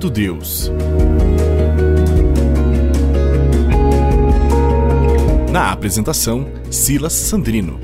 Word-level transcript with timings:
Ouvindo 0.00 0.10
Deus. 0.10 0.70
Na 5.52 5.72
apresentação, 5.72 6.50
Silas 6.70 7.12
Sandrino. 7.12 7.78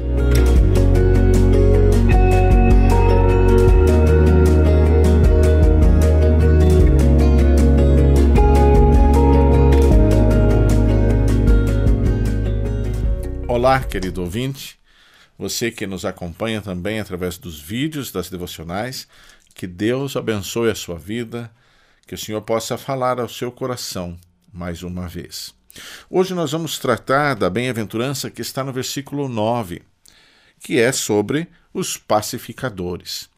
Olá, 13.47 13.81
querido 13.81 14.23
ouvinte, 14.23 14.79
você 15.39 15.71
que 15.71 15.87
nos 15.87 16.07
acompanha 16.07 16.63
também 16.63 16.99
através 16.99 17.37
dos 17.37 17.61
vídeos 17.61 18.11
das 18.11 18.31
devocionais, 18.31 19.07
que 19.55 19.67
Deus 19.67 20.17
abençoe 20.17 20.71
a 20.71 20.75
sua 20.75 20.99
vida, 20.99 21.51
que 22.07 22.15
o 22.15 22.19
Senhor 22.19 22.41
possa 22.43 22.79
falar 22.79 23.19
ao 23.19 23.29
seu 23.29 23.51
coração 23.51 24.17
mais 24.53 24.83
uma 24.83 25.09
vez. 25.09 25.55
Hoje 26.09 26.33
nós 26.35 26.53
vamos 26.53 26.79
tratar 26.79 27.35
da 27.35 27.51
bem-aventurança 27.51 28.31
que 28.31 28.41
está 28.41 28.65
no 28.65 28.73
versículo 28.73 29.29
9, 29.29 29.83
que 30.61 30.81
é 30.81 30.93
sobre 30.93 31.49
os 31.75 31.97
pacificadores. 31.97 33.29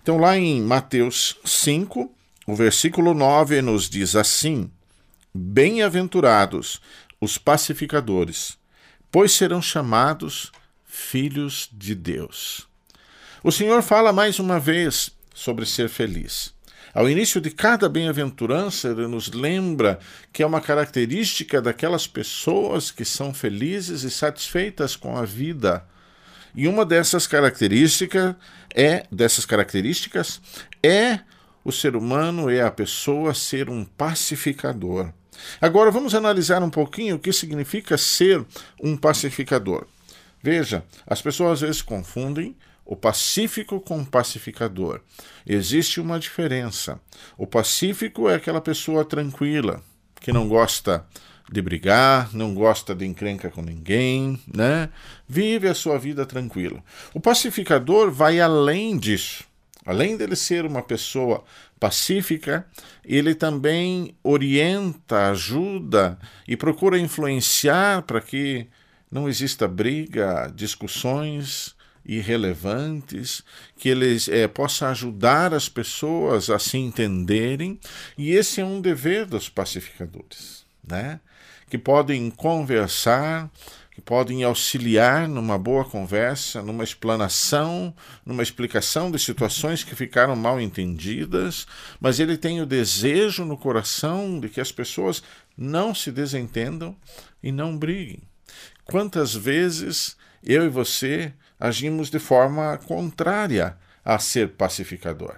Então, 0.00 0.16
lá 0.16 0.38
em 0.38 0.62
Mateus 0.62 1.36
5, 1.44 2.10
o 2.46 2.54
versículo 2.54 3.12
9 3.12 3.60
nos 3.60 3.90
diz 3.90 4.16
assim: 4.16 4.70
Bem-aventurados 5.34 6.80
os 7.20 7.36
pacificadores, 7.36 8.56
pois 9.10 9.32
serão 9.32 9.60
chamados 9.60 10.50
filhos 10.84 11.68
de 11.72 11.94
Deus. 11.94 12.66
O 13.44 13.52
Senhor 13.52 13.82
fala 13.82 14.12
mais 14.12 14.38
uma 14.38 14.58
vez 14.58 15.10
sobre 15.34 15.66
ser 15.66 15.88
feliz. 15.88 16.54
Ao 16.94 17.08
início 17.08 17.40
de 17.40 17.50
cada 17.50 17.88
bem-aventurança, 17.88 18.88
ele 18.88 19.06
nos 19.06 19.32
lembra 19.32 19.98
que 20.32 20.42
é 20.42 20.46
uma 20.46 20.60
característica 20.60 21.60
daquelas 21.60 22.06
pessoas 22.06 22.90
que 22.90 23.04
são 23.04 23.32
felizes 23.32 24.02
e 24.02 24.10
satisfeitas 24.10 24.94
com 24.94 25.16
a 25.16 25.24
vida. 25.24 25.84
E 26.54 26.68
uma 26.68 26.84
dessas 26.84 27.26
características 27.26 28.34
é 28.74 29.06
dessas 29.10 29.46
características 29.46 30.40
é 30.82 31.20
o 31.64 31.72
ser 31.72 31.96
humano 31.96 32.50
é 32.50 32.60
a 32.60 32.70
pessoa 32.70 33.32
ser 33.32 33.70
um 33.70 33.84
pacificador. 33.84 35.12
Agora 35.60 35.90
vamos 35.90 36.14
analisar 36.14 36.62
um 36.62 36.70
pouquinho 36.70 37.16
o 37.16 37.18
que 37.18 37.32
significa 37.32 37.96
ser 37.96 38.44
um 38.82 38.96
pacificador. 38.96 39.86
Veja, 40.42 40.84
as 41.06 41.22
pessoas 41.22 41.52
às 41.54 41.60
vezes 41.60 41.82
confundem 41.82 42.56
o 42.84 42.96
pacífico 42.96 43.80
com 43.80 44.00
o 44.00 44.06
pacificador. 44.06 45.00
Existe 45.46 46.00
uma 46.00 46.18
diferença. 46.18 47.00
O 47.36 47.46
pacífico 47.46 48.28
é 48.28 48.34
aquela 48.34 48.60
pessoa 48.60 49.04
tranquila, 49.04 49.82
que 50.20 50.32
não 50.32 50.48
gosta 50.48 51.04
de 51.50 51.60
brigar, 51.60 52.34
não 52.34 52.54
gosta 52.54 52.94
de 52.94 53.04
encrenca 53.04 53.50
com 53.50 53.62
ninguém, 53.62 54.40
né? 54.52 54.88
Vive 55.28 55.68
a 55.68 55.74
sua 55.74 55.98
vida 55.98 56.24
tranquila. 56.24 56.82
O 57.12 57.20
pacificador 57.20 58.10
vai 58.10 58.40
além 58.40 58.96
disso. 58.96 59.44
Além 59.84 60.16
dele 60.16 60.36
ser 60.36 60.64
uma 60.64 60.82
pessoa 60.82 61.42
pacífica, 61.78 62.64
ele 63.04 63.34
também 63.34 64.14
orienta, 64.22 65.30
ajuda 65.30 66.16
e 66.46 66.56
procura 66.56 66.98
influenciar 66.98 68.02
para 68.02 68.20
que 68.20 68.68
não 69.10 69.28
exista 69.28 69.66
briga, 69.66 70.50
discussões, 70.54 71.74
irrelevantes, 72.04 73.42
que 73.76 73.88
eles 73.88 74.28
é, 74.28 74.48
possa 74.48 74.88
ajudar 74.88 75.54
as 75.54 75.68
pessoas 75.68 76.50
a 76.50 76.58
se 76.58 76.78
entenderem, 76.78 77.78
e 78.16 78.32
esse 78.32 78.60
é 78.60 78.64
um 78.64 78.80
dever 78.80 79.26
dos 79.26 79.48
pacificadores, 79.48 80.64
né? 80.86 81.20
que 81.72 81.78
podem 81.78 82.30
conversar, 82.30 83.50
que 83.92 84.00
podem 84.02 84.44
auxiliar 84.44 85.26
numa 85.26 85.58
boa 85.58 85.84
conversa, 85.84 86.62
numa 86.62 86.84
explanação, 86.84 87.94
numa 88.26 88.42
explicação 88.42 89.10
de 89.10 89.18
situações 89.18 89.84
que 89.84 89.94
ficaram 89.94 90.36
mal 90.36 90.60
entendidas, 90.60 91.66
mas 91.98 92.20
ele 92.20 92.36
tem 92.36 92.60
o 92.60 92.66
desejo 92.66 93.44
no 93.44 93.56
coração 93.56 94.38
de 94.38 94.50
que 94.50 94.60
as 94.60 94.70
pessoas 94.70 95.22
não 95.56 95.94
se 95.94 96.10
desentendam 96.10 96.94
e 97.42 97.52
não 97.52 97.76
briguem. 97.76 98.20
Quantas 98.84 99.34
vezes 99.34 100.16
eu 100.44 100.64
e 100.64 100.68
você 100.68 101.32
agimos 101.62 102.10
de 102.10 102.18
forma 102.18 102.76
contrária 102.88 103.78
a 104.04 104.18
ser 104.18 104.48
pacificador. 104.54 105.36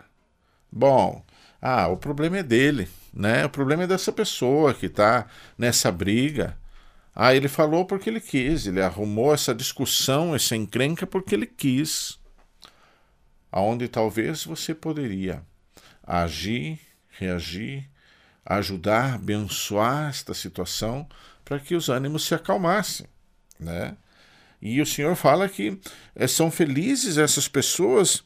Bom, 0.73 1.23
ah, 1.61 1.87
o 1.89 1.99
problema 1.99 2.39
é 2.39 2.43
dele, 2.43 2.89
né? 3.13 3.45
O 3.45 3.51
problema 3.51 3.83
é 3.83 3.87
dessa 3.87 4.11
pessoa 4.11 4.73
que 4.73 4.87
está 4.87 5.27
nessa 5.59 5.93
briga. 5.93 6.57
Ah, 7.15 7.35
ele 7.35 7.47
falou 7.47 7.85
porque 7.85 8.09
ele 8.09 8.23
quis, 8.23 8.67
ele 8.67 8.81
arrumou 8.81 9.35
essa 9.35 9.55
discussão, 9.55 10.35
essa 10.35 10.57
encrenca 10.57 11.07
porque 11.07 11.35
ele 11.35 11.47
quis. 11.47 12.19
Aonde 13.53 13.87
talvez 13.87 14.45
você 14.45 14.75
poderia 14.75 15.43
agir, 16.03 16.81
reagir, 17.11 17.87
ajudar, 18.47 19.17
abençoar 19.17 20.09
esta 20.09 20.33
situação 20.33 21.07
para 21.45 21.61
que 21.61 21.75
os 21.75 21.91
ânimos 21.91 22.25
se 22.25 22.35
acalmassem, 22.35 23.07
né? 23.61 23.95
E 24.65 24.81
o 24.81 24.87
Senhor 24.87 25.15
fala 25.15 25.47
que 25.47 25.79
é, 26.17 26.27
são 26.27 26.51
felizes 26.51 27.19
essas 27.19 27.47
pessoas 27.47 28.25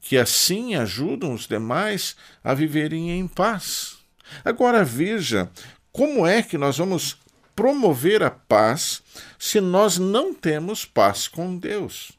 que 0.00 0.16
assim 0.16 0.76
ajudam 0.76 1.34
os 1.34 1.48
demais 1.48 2.14
a 2.42 2.54
viverem 2.54 3.10
em 3.10 3.26
paz. 3.26 3.96
Agora 4.44 4.84
veja 4.84 5.50
como 5.90 6.24
é 6.24 6.40
que 6.40 6.56
nós 6.56 6.78
vamos 6.78 7.18
promover 7.56 8.22
a 8.22 8.30
paz 8.30 9.02
se 9.36 9.60
nós 9.60 9.98
não 9.98 10.32
temos 10.32 10.84
paz 10.84 11.26
com 11.26 11.58
Deus. 11.58 12.12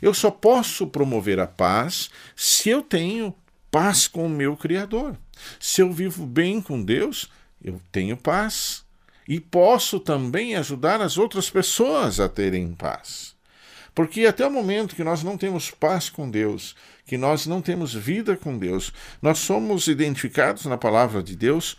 Eu 0.00 0.12
só 0.12 0.30
posso 0.30 0.86
promover 0.86 1.40
a 1.40 1.46
paz 1.46 2.10
se 2.34 2.68
eu 2.68 2.82
tenho 2.82 3.34
paz 3.70 4.06
com 4.06 4.26
o 4.26 4.30
meu 4.30 4.54
Criador. 4.54 5.16
Se 5.58 5.80
eu 5.80 5.90
vivo 5.92 6.26
bem 6.26 6.60
com 6.60 6.82
Deus, 6.82 7.30
eu 7.62 7.80
tenho 7.90 8.16
paz 8.18 8.85
e 9.28 9.40
posso 9.40 9.98
também 9.98 10.54
ajudar 10.56 11.00
as 11.00 11.18
outras 11.18 11.50
pessoas 11.50 12.20
a 12.20 12.28
terem 12.28 12.72
paz. 12.74 13.34
Porque 13.94 14.26
até 14.26 14.46
o 14.46 14.50
momento 14.50 14.94
que 14.94 15.02
nós 15.02 15.22
não 15.22 15.38
temos 15.38 15.70
paz 15.70 16.10
com 16.10 16.30
Deus, 16.30 16.76
que 17.06 17.16
nós 17.16 17.46
não 17.46 17.62
temos 17.62 17.94
vida 17.94 18.36
com 18.36 18.58
Deus, 18.58 18.92
nós 19.22 19.38
somos 19.38 19.86
identificados 19.88 20.66
na 20.66 20.76
palavra 20.76 21.22
de 21.22 21.34
Deus 21.34 21.76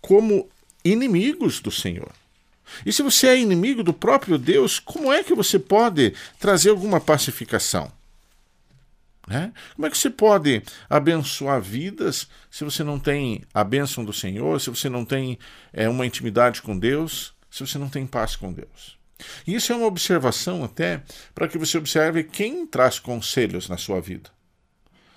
como 0.00 0.48
inimigos 0.84 1.60
do 1.60 1.70
Senhor. 1.70 2.10
E 2.84 2.92
se 2.92 3.02
você 3.02 3.28
é 3.28 3.38
inimigo 3.38 3.82
do 3.82 3.92
próprio 3.92 4.38
Deus, 4.38 4.78
como 4.80 5.12
é 5.12 5.22
que 5.22 5.34
você 5.34 5.58
pode 5.58 6.14
trazer 6.38 6.70
alguma 6.70 7.00
pacificação? 7.00 7.92
Né? 9.32 9.50
Como 9.74 9.86
é 9.86 9.90
que 9.90 9.96
você 9.96 10.10
pode 10.10 10.62
abençoar 10.90 11.58
vidas 11.58 12.28
se 12.50 12.64
você 12.64 12.84
não 12.84 12.98
tem 12.98 13.42
a 13.54 13.64
bênção 13.64 14.04
do 14.04 14.12
Senhor, 14.12 14.60
se 14.60 14.68
você 14.68 14.90
não 14.90 15.06
tem 15.06 15.38
é, 15.72 15.88
uma 15.88 16.04
intimidade 16.04 16.60
com 16.60 16.78
Deus, 16.78 17.34
se 17.50 17.66
você 17.66 17.78
não 17.78 17.88
tem 17.88 18.06
paz 18.06 18.36
com 18.36 18.52
Deus? 18.52 18.98
E 19.46 19.54
isso 19.54 19.72
é 19.72 19.76
uma 19.76 19.86
observação 19.86 20.62
até 20.62 21.02
para 21.34 21.48
que 21.48 21.56
você 21.56 21.78
observe 21.78 22.24
quem 22.24 22.66
traz 22.66 22.98
conselhos 22.98 23.70
na 23.70 23.78
sua 23.78 24.02
vida. 24.02 24.28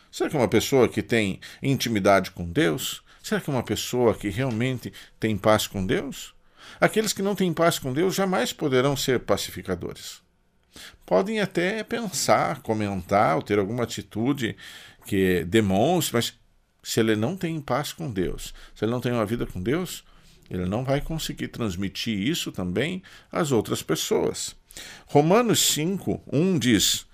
Será 0.10 0.30
que 0.30 0.38
é 0.38 0.40
uma 0.40 0.48
pessoa 0.48 0.88
que 0.88 1.04
tem 1.04 1.42
intimidade 1.62 2.32
com 2.32 2.50
Deus? 2.50 3.04
Será 3.22 3.42
que 3.42 3.50
é 3.50 3.54
uma 3.54 3.64
pessoa 3.64 4.14
que 4.14 4.30
realmente 4.30 4.94
tem 5.20 5.38
paz 5.38 5.68
com 5.68 5.86
Deus? 5.86 6.34
Aqueles 6.80 7.12
que 7.12 7.22
não 7.22 7.36
têm 7.36 7.54
paz 7.54 7.78
com 7.78 7.92
Deus 7.92 8.16
jamais 8.16 8.54
poderão 8.54 8.96
ser 8.96 9.20
pacificadores 9.20 10.24
podem 11.06 11.40
até 11.40 11.84
pensar, 11.84 12.62
comentar 12.62 13.36
ou 13.36 13.42
ter 13.42 13.60
alguma 13.60 13.84
atitude 13.84 14.56
que 15.06 15.44
demonstre, 15.46 16.16
mas 16.16 16.34
se 16.84 17.00
ele 17.00 17.16
não 17.16 17.36
tem 17.36 17.60
paz 17.62 17.94
com 17.94 18.12
Deus, 18.12 18.54
se 18.76 18.86
ele 18.86 18.92
não 18.92 19.02
tem 19.02 19.12
uma 19.12 19.26
vida 19.26 19.46
com 19.46 19.62
Deus, 19.62 20.04
ele 20.50 20.66
não 20.66 20.84
vai 20.84 21.02
conseguir 21.02 21.48
transmitir 21.48 22.18
isso 22.18 22.52
também 22.52 23.02
às 23.32 23.52
outras 23.52 23.82
pessoas. 23.82 24.56
Romanos 25.08 25.60
5, 25.60 26.22
1 26.32 26.60
diz: 26.60 27.06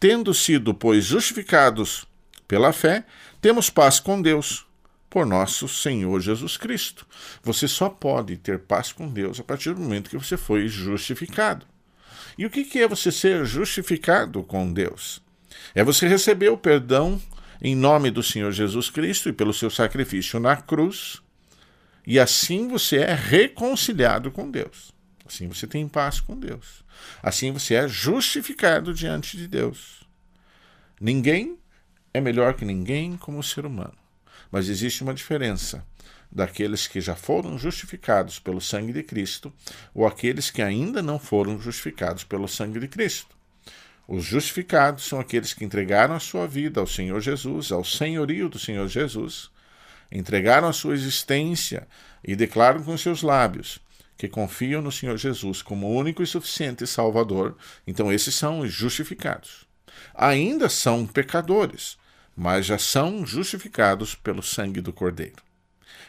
Tendo 0.00 0.32
sido, 0.32 0.72
pois, 0.72 1.04
justificados 1.04 2.06
pela 2.46 2.72
fé, 2.72 3.04
temos 3.40 3.68
paz 3.68 4.00
com 4.00 4.22
Deus, 4.22 4.66
por 5.10 5.26
nosso 5.26 5.68
Senhor 5.68 6.20
Jesus 6.20 6.56
Cristo. 6.56 7.06
Você 7.42 7.66
só 7.66 7.88
pode 7.88 8.36
ter 8.36 8.60
paz 8.60 8.92
com 8.92 9.08
Deus 9.08 9.40
a 9.40 9.44
partir 9.44 9.74
do 9.74 9.80
momento 9.80 10.10
que 10.10 10.18
você 10.18 10.36
foi 10.36 10.68
justificado. 10.68 11.66
E 12.36 12.46
o 12.46 12.50
que 12.50 12.78
é 12.78 12.88
você 12.88 13.10
ser 13.10 13.44
justificado 13.44 14.42
com 14.42 14.72
Deus? 14.72 15.22
É 15.74 15.82
você 15.82 16.06
receber 16.06 16.48
o 16.48 16.58
perdão 16.58 17.20
em 17.60 17.74
nome 17.74 18.10
do 18.10 18.22
Senhor 18.22 18.52
Jesus 18.52 18.88
Cristo 18.90 19.28
e 19.28 19.32
pelo 19.32 19.52
seu 19.52 19.70
sacrifício 19.70 20.38
na 20.38 20.56
cruz, 20.56 21.20
e 22.06 22.18
assim 22.18 22.68
você 22.68 22.98
é 22.98 23.14
reconciliado 23.14 24.30
com 24.30 24.50
Deus. 24.50 24.92
Assim 25.26 25.46
você 25.46 25.66
tem 25.66 25.86
paz 25.86 26.20
com 26.20 26.38
Deus. 26.38 26.82
Assim 27.22 27.52
você 27.52 27.74
é 27.74 27.86
justificado 27.86 28.94
diante 28.94 29.36
de 29.36 29.46
Deus. 29.46 30.04
Ninguém 30.98 31.58
é 32.14 32.20
melhor 32.20 32.54
que 32.54 32.64
ninguém 32.64 33.16
como 33.16 33.42
ser 33.42 33.66
humano. 33.66 33.96
Mas 34.50 34.68
existe 34.68 35.02
uma 35.02 35.14
diferença 35.14 35.84
daqueles 36.30 36.86
que 36.86 37.00
já 37.00 37.14
foram 37.14 37.58
justificados 37.58 38.38
pelo 38.38 38.60
sangue 38.60 38.92
de 38.92 39.02
Cristo 39.02 39.52
ou 39.94 40.06
aqueles 40.06 40.50
que 40.50 40.62
ainda 40.62 41.02
não 41.02 41.18
foram 41.18 41.60
justificados 41.60 42.24
pelo 42.24 42.48
sangue 42.48 42.80
de 42.80 42.88
Cristo. 42.88 43.36
Os 44.06 44.24
justificados 44.24 45.04
são 45.04 45.20
aqueles 45.20 45.52
que 45.52 45.64
entregaram 45.64 46.14
a 46.14 46.20
sua 46.20 46.46
vida 46.46 46.80
ao 46.80 46.86
Senhor 46.86 47.20
Jesus, 47.20 47.70
ao 47.70 47.84
senhorio 47.84 48.48
do 48.48 48.58
Senhor 48.58 48.88
Jesus, 48.88 49.50
entregaram 50.10 50.68
a 50.68 50.72
sua 50.72 50.94
existência 50.94 51.86
e 52.24 52.34
declaram 52.34 52.82
com 52.82 52.96
seus 52.96 53.22
lábios 53.22 53.78
que 54.16 54.28
confiam 54.28 54.82
no 54.82 54.90
Senhor 54.90 55.16
Jesus 55.16 55.62
como 55.62 55.94
único 55.94 56.22
e 56.22 56.26
suficiente 56.26 56.86
Salvador. 56.86 57.56
Então, 57.86 58.12
esses 58.12 58.34
são 58.34 58.60
os 58.60 58.72
justificados. 58.72 59.64
Ainda 60.12 60.68
são 60.68 61.06
pecadores, 61.06 61.96
mas 62.38 62.64
já 62.64 62.78
são 62.78 63.26
justificados 63.26 64.14
pelo 64.14 64.42
sangue 64.42 64.80
do 64.80 64.92
Cordeiro 64.92 65.48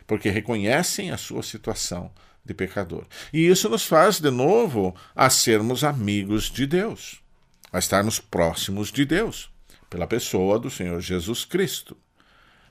porque 0.09 0.31
reconhecem 0.31 1.11
a 1.11 1.17
sua 1.17 1.43
situação 1.43 2.11
de 2.43 2.51
pecador. 2.51 3.05
E 3.31 3.45
isso 3.45 3.69
nos 3.69 3.85
faz, 3.85 4.19
de 4.19 4.31
novo, 4.31 4.95
a 5.15 5.29
sermos 5.29 5.83
amigos 5.83 6.49
de 6.49 6.65
Deus, 6.65 7.21
a 7.71 7.77
estarmos 7.77 8.19
próximos 8.19 8.91
de 8.91 9.05
Deus, 9.05 9.51
pela 9.87 10.07
pessoa 10.07 10.57
do 10.57 10.67
Senhor 10.67 10.99
Jesus 10.99 11.45
Cristo. 11.45 11.95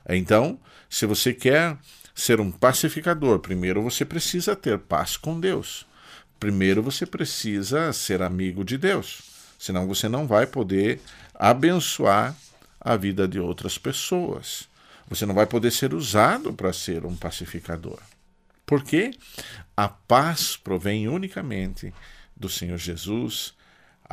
Então, 0.09 0.59
se 0.89 1.05
você 1.05 1.33
quer 1.33 1.77
ser 2.13 2.41
um 2.41 2.51
pacificador, 2.51 3.39
primeiro 3.39 3.81
você 3.81 4.03
precisa 4.03 4.53
ter 4.53 4.77
paz 4.77 5.15
com 5.15 5.39
Deus. 5.39 5.87
Primeiro 6.41 6.83
você 6.83 7.05
precisa 7.05 7.93
ser 7.93 8.21
amigo 8.21 8.65
de 8.65 8.77
Deus. 8.77 9.21
Senão 9.57 9.87
você 9.87 10.09
não 10.09 10.27
vai 10.27 10.45
poder 10.45 10.99
abençoar 11.33 12.35
a 12.79 12.95
vida 12.95 13.27
de 13.27 13.39
outras 13.39 13.77
pessoas. 13.77 14.69
Você 15.09 15.25
não 15.25 15.33
vai 15.33 15.45
poder 15.45 15.71
ser 15.71 15.93
usado 15.93 16.53
para 16.53 16.71
ser 16.71 17.05
um 17.05 17.15
pacificador. 17.15 17.99
Porque 18.65 19.11
a 19.75 19.89
paz 19.89 20.55
provém 20.55 21.07
unicamente 21.07 21.93
do 22.35 22.47
Senhor 22.47 22.77
Jesus, 22.77 23.53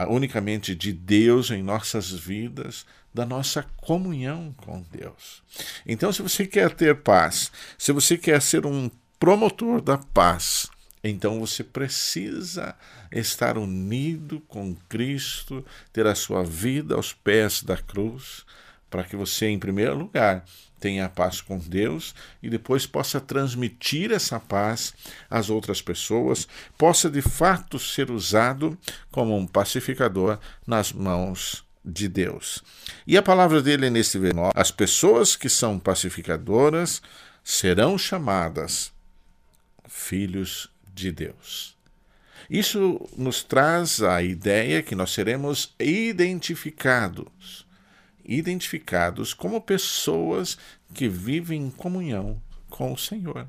unicamente 0.08 0.74
de 0.74 0.92
Deus 0.92 1.50
em 1.50 1.62
nossas 1.62 2.10
vidas, 2.10 2.86
da 3.12 3.24
nossa 3.24 3.62
comunhão 3.76 4.54
com 4.58 4.82
Deus. 4.90 5.42
Então, 5.86 6.12
se 6.12 6.22
você 6.22 6.46
quer 6.46 6.74
ter 6.74 6.94
paz, 6.96 7.50
se 7.78 7.92
você 7.92 8.16
quer 8.16 8.42
ser 8.42 8.66
um 8.66 8.90
promotor 9.19 9.80
da 9.80 9.96
paz, 9.96 10.69
então 11.08 11.41
você 11.41 11.62
precisa 11.62 12.75
estar 13.12 13.58
unido 13.58 14.41
com 14.49 14.75
Cristo, 14.88 15.64
ter 15.93 16.06
a 16.06 16.14
sua 16.14 16.43
vida 16.43 16.94
aos 16.94 17.12
pés 17.12 17.62
da 17.62 17.76
cruz, 17.76 18.44
para 18.91 19.05
que 19.05 19.17
você, 19.17 19.47
em 19.47 19.58
primeiro 19.58 19.97
lugar, 19.97 20.44
tenha 20.81 21.08
paz 21.08 21.41
com 21.41 21.58
Deus 21.58 22.14
e 22.43 22.49
depois 22.49 22.87
possa 22.87 23.20
transmitir 23.20 24.12
essa 24.12 24.38
paz 24.38 24.94
às 25.29 25.50
outras 25.50 25.82
pessoas, 25.82 26.47
possa 26.79 27.11
de 27.11 27.23
fato 27.23 27.79
ser 27.79 28.11
usado 28.11 28.79
como 29.11 29.37
um 29.37 29.47
pacificador 29.47 30.38
nas 30.67 30.93
mãos 30.93 31.64
de 31.85 32.08
Deus. 32.08 32.62
E 33.06 33.17
a 33.17 33.23
palavra 33.23 33.62
dele 33.62 33.91
nesse 33.91 34.19
versículo: 34.19 34.50
as 34.55 34.70
pessoas 34.70 35.37
que 35.37 35.49
são 35.49 35.79
pacificadoras 35.79 37.00
serão 37.43 37.97
chamadas 37.97 38.93
filhos 39.88 40.69
de 40.96 41.12
Deus. 41.12 41.76
Isso 42.48 43.08
nos 43.16 43.43
traz 43.44 44.02
a 44.02 44.22
ideia 44.22 44.82
que 44.82 44.94
nós 44.94 45.10
seremos 45.10 45.75
identificados 45.78 47.66
identificados 48.28 49.32
como 49.32 49.60
pessoas 49.60 50.58
que 50.93 51.08
vivem 51.08 51.66
em 51.66 51.70
comunhão 51.70 52.40
com 52.69 52.93
o 52.93 52.98
Senhor. 52.98 53.46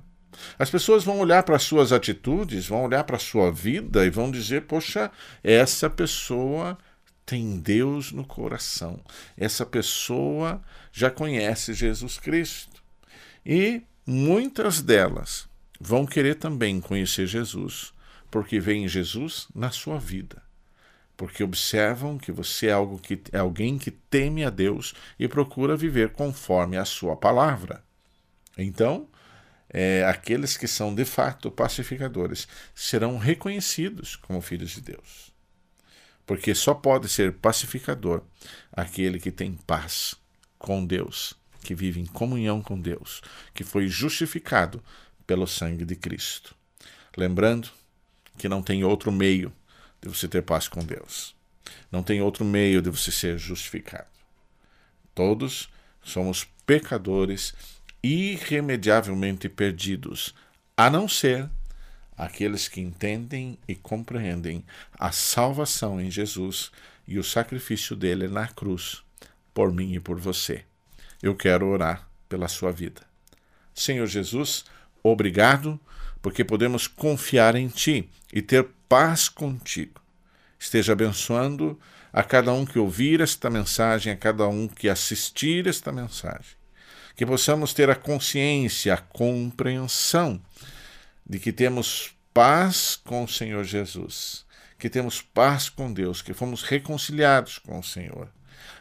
As 0.60 0.70
pessoas 0.70 1.04
vão 1.04 1.20
olhar 1.20 1.42
para 1.42 1.56
as 1.56 1.64
suas 1.64 1.92
atitudes, 1.92 2.68
vão 2.68 2.84
olhar 2.84 3.04
para 3.04 3.18
sua 3.18 3.52
vida 3.52 4.06
e 4.06 4.10
vão 4.12 4.30
dizer: 4.30 4.64
Poxa, 4.64 5.10
essa 5.44 5.90
pessoa 5.90 6.78
tem 7.26 7.60
Deus 7.60 8.12
no 8.12 8.24
coração. 8.24 9.00
Essa 9.36 9.66
pessoa 9.66 10.62
já 10.92 11.10
conhece 11.10 11.74
Jesus 11.74 12.20
Cristo. 12.20 12.84
E 13.44 13.82
muitas 14.06 14.82
delas 14.82 15.47
vão 15.80 16.06
querer 16.06 16.36
também 16.36 16.80
conhecer 16.80 17.28
Jesus, 17.28 17.94
porque 18.30 18.60
veem 18.60 18.88
Jesus 18.88 19.48
na 19.54 19.72
sua 19.72 19.98
vida 19.98 20.42
porque 21.18 21.44
observam 21.44 22.20
que 22.20 22.32
você 22.32 22.68
é, 22.68 22.72
algo 22.72 23.00
que, 23.00 23.20
é 23.32 23.40
alguém 23.40 23.80
que 23.80 23.90
teme 23.90 24.46
a 24.46 24.52
Deus 24.52 24.94
e 25.18 25.28
procura 25.28 25.76
viver 25.76 26.12
conforme 26.12 26.78
a 26.78 26.86
sua 26.86 27.18
palavra. 27.18 27.84
Então, 28.56 29.10
é, 29.68 30.06
aqueles 30.06 30.56
que 30.56 30.68
são 30.68 30.94
de 30.94 31.04
fato 31.04 31.50
pacificadores 31.50 32.48
serão 32.74 33.18
reconhecidos 33.18 34.16
como 34.16 34.40
filhos 34.42 34.70
de 34.72 34.82
Deus. 34.82 35.34
Porque 36.26 36.54
só 36.54 36.74
pode 36.76 37.10
ser 37.10 37.34
pacificador 37.34 38.22
aquele 38.72 39.20
que 39.20 39.32
tem 39.32 39.54
paz 39.54 40.14
com 40.60 40.86
Deus, 40.86 41.34
que 41.64 41.74
vive 41.74 42.00
em 42.00 42.06
comunhão 42.06 42.62
com 42.62 42.80
Deus, 42.80 43.22
que 43.56 43.64
foi 43.64 43.88
justificado 43.88 44.84
pelo 45.28 45.46
sangue 45.46 45.86
de 45.86 45.96
Cristo. 45.96 46.56
Lembrando 47.16 47.70
que 48.38 48.50
não 48.50 48.64
tem 48.64 48.84
outro 48.84 49.12
meio 49.12 49.54
de 50.02 50.08
você 50.08 50.28
ter 50.28 50.42
paz 50.42 50.68
com 50.68 50.84
Deus. 50.84 51.36
Não 51.92 52.02
tem 52.02 52.22
outro 52.22 52.46
meio 52.46 52.82
de 52.82 52.90
você 52.90 53.12
ser 53.12 53.38
justificado. 53.38 54.08
Todos 55.14 55.70
somos 56.02 56.48
pecadores 56.66 57.54
irremediavelmente 58.02 59.50
perdidos, 59.50 60.34
a 60.78 60.90
não 60.90 61.08
ser 61.08 61.50
aqueles 62.16 62.68
que 62.68 62.80
entendem 62.80 63.58
e 63.68 63.76
compreendem 63.76 64.64
a 64.98 65.12
salvação 65.12 66.00
em 66.00 66.10
Jesus 66.10 66.72
e 67.08 67.20
o 67.20 67.24
sacrifício 67.24 67.96
dele 67.96 68.28
na 68.28 68.48
cruz 68.48 69.04
por 69.54 69.74
mim 69.74 69.94
e 69.94 70.00
por 70.00 70.20
você. 70.20 70.64
Eu 71.22 71.36
quero 71.36 71.68
orar 71.68 72.08
pela 72.30 72.48
sua 72.48 72.72
vida. 72.72 73.02
Senhor 73.74 74.08
Jesus, 74.08 74.66
obrigado 75.04 75.80
porque 76.22 76.44
podemos 76.44 76.88
confiar 76.88 77.56
em 77.56 77.68
Ti 77.68 78.10
e 78.34 78.42
ter 78.42 78.68
paz 78.90 79.30
contigo. 79.30 80.02
Esteja 80.60 80.94
abençoando 80.94 81.80
a 82.12 82.24
cada 82.24 82.52
um 82.52 82.66
que 82.66 82.80
ouvir 82.80 83.22
esta 83.22 83.50
mensagem, 83.50 84.12
a 84.12 84.18
cada 84.18 84.48
um 84.48 84.68
que 84.68 84.90
assistir 84.90 85.68
esta 85.68 85.92
mensagem. 85.92 86.58
Que 87.16 87.26
possamos 87.26 87.74
ter 87.74 87.90
a 87.90 87.96
consciência, 87.96 88.94
a 88.94 88.98
compreensão 88.98 90.42
de 91.26 91.40
que 91.40 91.52
temos 91.52 92.16
paz 92.34 93.00
com 93.04 93.24
o 93.24 93.28
Senhor 93.28 93.64
Jesus, 93.64 94.46
que 94.78 94.90
temos 94.90 95.22
paz 95.22 95.70
com 95.70 95.92
Deus, 95.92 96.22
que 96.22 96.34
fomos 96.34 96.64
reconciliados 96.64 97.58
com 97.58 97.80
o 97.80 97.84
Senhor. 97.84 98.30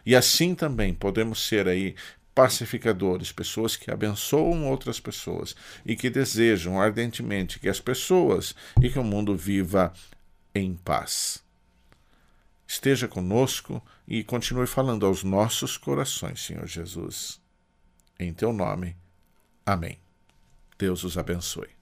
E 0.05 0.15
assim 0.15 0.55
também 0.55 0.95
podemos 0.95 1.47
ser 1.47 1.67
aí 1.67 1.95
pacificadores, 2.37 3.33
pessoas 3.33 3.77
que 3.77 3.91
abençoam 3.91 4.69
outras 4.69 5.01
pessoas 5.01 5.57
e 5.87 5.97
que 5.97 6.11
desejam 6.11 6.79
ardentemente 6.79 7.59
que 7.59 7.67
as 7.67 7.81
pessoas 7.81 8.55
e 8.83 8.91
que 8.91 8.99
o 8.99 9.03
mundo 9.03 9.35
viva 9.35 9.91
em 10.55 10.77
paz. 10.77 11.43
Esteja 12.69 13.09
conosco 13.09 13.83
e 14.07 14.23
continue 14.23 14.67
falando 14.67 15.07
aos 15.07 15.25
nossos 15.25 15.79
corações, 15.79 16.45
Senhor 16.45 16.67
Jesus. 16.67 17.41
Em 18.21 18.35
teu 18.35 18.53
nome. 18.53 18.95
Amém. 19.65 19.99
Deus 20.77 21.05
os 21.05 21.17
abençoe. 21.17 21.76